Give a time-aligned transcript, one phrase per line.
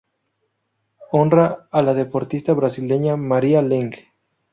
[1.11, 3.97] Honra a la deportista brasileña María Lenk.